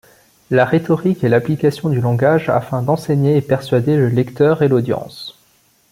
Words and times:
La 0.49 0.65
rhétorique 0.65 1.23
est 1.23 1.29
l'application 1.29 1.89
du 1.91 2.01
langage 2.01 2.49
afin 2.49 2.81
d'enseigner 2.81 3.37
et 3.37 3.41
persuader 3.41 3.95
le 3.97 4.07
lecteur 4.09 4.63
et 4.63 4.67
l'audience. 4.67 5.37